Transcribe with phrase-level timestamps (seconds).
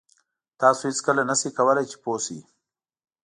[0.61, 2.39] تاسو هېڅکله نه شئ کولای چې پوه شئ.